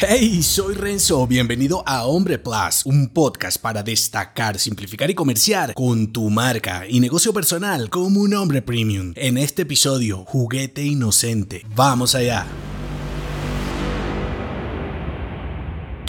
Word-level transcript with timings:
Hey, 0.00 0.44
soy 0.44 0.76
Renzo, 0.76 1.26
bienvenido 1.26 1.82
a 1.84 2.06
Hombre 2.06 2.38
Plus, 2.38 2.86
un 2.86 3.08
podcast 3.08 3.60
para 3.60 3.82
destacar, 3.82 4.56
simplificar 4.56 5.10
y 5.10 5.14
comerciar 5.14 5.74
con 5.74 6.12
tu 6.12 6.30
marca 6.30 6.84
y 6.88 7.00
negocio 7.00 7.32
personal 7.32 7.90
como 7.90 8.20
un 8.20 8.32
hombre 8.34 8.62
premium. 8.62 9.12
En 9.16 9.36
este 9.36 9.62
episodio, 9.62 10.18
juguete 10.24 10.84
inocente. 10.84 11.66
Vamos 11.74 12.14
allá. 12.14 12.46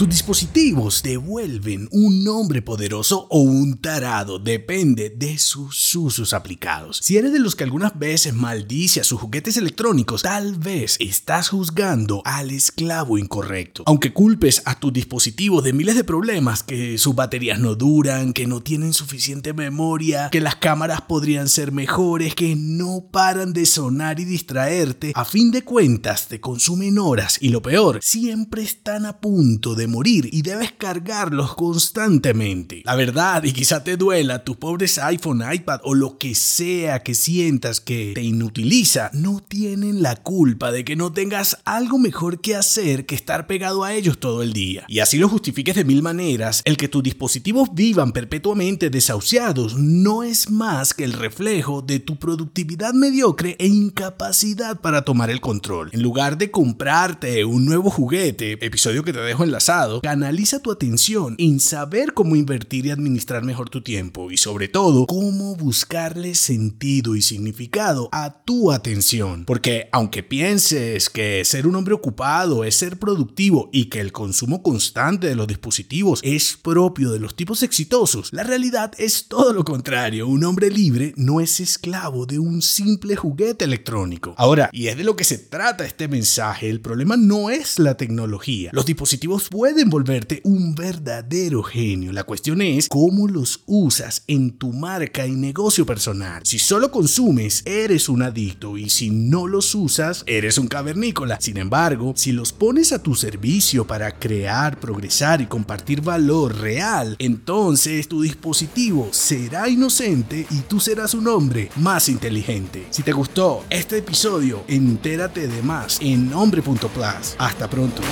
Tus 0.00 0.08
dispositivos 0.08 1.02
devuelven 1.02 1.86
un 1.92 2.24
nombre 2.24 2.62
poderoso 2.62 3.26
o 3.28 3.40
un 3.40 3.76
tarado, 3.82 4.38
depende 4.38 5.10
de 5.10 5.36
sus 5.36 5.94
usos 5.94 6.32
aplicados. 6.32 7.00
Si 7.02 7.18
eres 7.18 7.34
de 7.34 7.38
los 7.38 7.54
que 7.54 7.64
algunas 7.64 7.98
veces 7.98 8.32
maldice 8.32 9.02
a 9.02 9.04
sus 9.04 9.20
juguetes 9.20 9.58
electrónicos, 9.58 10.22
tal 10.22 10.56
vez 10.56 10.96
estás 11.00 11.50
juzgando 11.50 12.22
al 12.24 12.50
esclavo 12.50 13.18
incorrecto. 13.18 13.82
Aunque 13.84 14.14
culpes 14.14 14.62
a 14.64 14.80
tus 14.80 14.90
dispositivos 14.90 15.62
de 15.64 15.74
miles 15.74 15.96
de 15.96 16.04
problemas, 16.04 16.62
que 16.62 16.96
sus 16.96 17.14
baterías 17.14 17.60
no 17.60 17.74
duran, 17.74 18.32
que 18.32 18.46
no 18.46 18.62
tienen 18.62 18.94
suficiente 18.94 19.52
memoria, 19.52 20.30
que 20.30 20.40
las 20.40 20.56
cámaras 20.56 21.02
podrían 21.02 21.50
ser 21.50 21.72
mejores, 21.72 22.34
que 22.34 22.56
no 22.56 23.04
paran 23.12 23.52
de 23.52 23.66
sonar 23.66 24.18
y 24.18 24.24
distraerte, 24.24 25.12
a 25.14 25.26
fin 25.26 25.50
de 25.50 25.62
cuentas 25.62 26.26
te 26.26 26.40
consumen 26.40 26.98
horas 26.98 27.36
y 27.38 27.50
lo 27.50 27.60
peor, 27.60 27.98
siempre 28.00 28.62
están 28.62 29.04
a 29.04 29.20
punto 29.20 29.74
de 29.74 29.89
morir 29.90 30.28
y 30.32 30.42
debes 30.42 30.72
cargarlos 30.72 31.54
constantemente. 31.54 32.82
La 32.84 32.96
verdad, 32.96 33.44
y 33.44 33.52
quizá 33.52 33.84
te 33.84 33.96
duela, 33.96 34.44
tus 34.44 34.56
pobres 34.56 34.98
iPhone, 34.98 35.42
iPad 35.52 35.80
o 35.84 35.94
lo 35.94 36.16
que 36.18 36.34
sea 36.34 37.02
que 37.02 37.14
sientas 37.14 37.80
que 37.80 38.12
te 38.14 38.22
inutiliza, 38.22 39.10
no 39.12 39.40
tienen 39.40 40.02
la 40.02 40.16
culpa 40.16 40.72
de 40.72 40.84
que 40.84 40.96
no 40.96 41.12
tengas 41.12 41.58
algo 41.64 41.98
mejor 41.98 42.40
que 42.40 42.56
hacer 42.56 43.06
que 43.06 43.14
estar 43.14 43.46
pegado 43.46 43.84
a 43.84 43.94
ellos 43.94 44.18
todo 44.18 44.42
el 44.42 44.52
día. 44.52 44.84
Y 44.88 45.00
así 45.00 45.18
lo 45.18 45.28
justifiques 45.28 45.74
de 45.74 45.84
mil 45.84 46.02
maneras, 46.02 46.62
el 46.64 46.76
que 46.76 46.88
tus 46.88 47.02
dispositivos 47.02 47.70
vivan 47.74 48.12
perpetuamente 48.12 48.90
desahuciados 48.90 49.76
no 49.76 50.22
es 50.22 50.50
más 50.50 50.94
que 50.94 51.04
el 51.04 51.12
reflejo 51.12 51.82
de 51.82 52.00
tu 52.00 52.18
productividad 52.18 52.94
mediocre 52.94 53.56
e 53.58 53.66
incapacidad 53.66 54.80
para 54.80 55.02
tomar 55.02 55.30
el 55.30 55.40
control. 55.40 55.90
En 55.92 56.02
lugar 56.02 56.38
de 56.38 56.50
comprarte 56.50 57.44
un 57.44 57.64
nuevo 57.64 57.90
juguete, 57.90 58.64
episodio 58.64 59.02
que 59.02 59.12
te 59.12 59.20
dejo 59.20 59.44
enlazado, 59.44 59.79
canaliza 60.02 60.60
tu 60.60 60.70
atención 60.70 61.34
en 61.38 61.60
saber 61.60 62.14
cómo 62.14 62.36
invertir 62.36 62.86
y 62.86 62.90
administrar 62.90 63.44
mejor 63.44 63.70
tu 63.70 63.82
tiempo 63.82 64.30
y 64.30 64.36
sobre 64.36 64.68
todo 64.68 65.06
cómo 65.06 65.56
buscarle 65.56 66.34
sentido 66.34 67.16
y 67.16 67.22
significado 67.22 68.08
a 68.12 68.42
tu 68.44 68.72
atención. 68.72 69.44
Porque 69.44 69.88
aunque 69.92 70.22
pienses 70.22 71.10
que 71.10 71.44
ser 71.44 71.66
un 71.66 71.76
hombre 71.76 71.94
ocupado 71.94 72.64
es 72.64 72.76
ser 72.76 72.98
productivo 72.98 73.70
y 73.72 73.86
que 73.86 74.00
el 74.00 74.12
consumo 74.12 74.62
constante 74.62 75.28
de 75.28 75.36
los 75.36 75.46
dispositivos 75.46 76.20
es 76.22 76.56
propio 76.56 77.10
de 77.10 77.20
los 77.20 77.34
tipos 77.34 77.62
exitosos, 77.62 78.32
la 78.32 78.42
realidad 78.42 78.92
es 78.98 79.28
todo 79.28 79.52
lo 79.52 79.64
contrario. 79.64 80.28
Un 80.28 80.44
hombre 80.44 80.70
libre 80.70 81.14
no 81.16 81.40
es 81.40 81.60
esclavo 81.60 82.26
de 82.26 82.38
un 82.38 82.62
simple 82.62 83.16
juguete 83.16 83.64
electrónico. 83.64 84.34
Ahora, 84.36 84.68
y 84.72 84.88
es 84.88 84.96
de 84.96 85.04
lo 85.04 85.16
que 85.16 85.24
se 85.24 85.38
trata 85.38 85.84
este 85.84 86.08
mensaje, 86.08 86.68
el 86.68 86.80
problema 86.80 87.16
no 87.16 87.50
es 87.50 87.78
la 87.78 87.96
tecnología. 87.96 88.70
Los 88.72 88.86
dispositivos 88.86 89.48
pueden 89.48 89.69
pueden 89.70 89.88
volverte 89.88 90.40
un 90.42 90.74
verdadero 90.74 91.62
genio. 91.62 92.10
La 92.10 92.24
cuestión 92.24 92.60
es 92.60 92.88
cómo 92.88 93.28
los 93.28 93.62
usas 93.66 94.24
en 94.26 94.50
tu 94.50 94.72
marca 94.72 95.28
y 95.28 95.30
negocio 95.30 95.86
personal. 95.86 96.42
Si 96.44 96.58
solo 96.58 96.90
consumes, 96.90 97.62
eres 97.64 98.08
un 98.08 98.22
adicto 98.22 98.76
y 98.76 98.90
si 98.90 99.10
no 99.10 99.46
los 99.46 99.72
usas, 99.76 100.24
eres 100.26 100.58
un 100.58 100.66
cavernícola. 100.66 101.40
Sin 101.40 101.56
embargo, 101.56 102.14
si 102.16 102.32
los 102.32 102.52
pones 102.52 102.90
a 102.92 103.00
tu 103.00 103.14
servicio 103.14 103.86
para 103.86 104.18
crear, 104.18 104.80
progresar 104.80 105.40
y 105.40 105.46
compartir 105.46 106.00
valor 106.00 106.58
real, 106.58 107.14
entonces 107.20 108.08
tu 108.08 108.22
dispositivo 108.22 109.10
será 109.12 109.68
inocente 109.68 110.48
y 110.50 110.62
tú 110.62 110.80
serás 110.80 111.14
un 111.14 111.28
hombre 111.28 111.70
más 111.76 112.08
inteligente. 112.08 112.88
Si 112.90 113.04
te 113.04 113.12
gustó 113.12 113.64
este 113.70 113.98
episodio, 113.98 114.64
entérate 114.66 115.46
de 115.46 115.62
más 115.62 116.00
en 116.00 116.34
hombre.plus. 116.34 117.36
Hasta 117.38 117.70
pronto. 117.70 118.02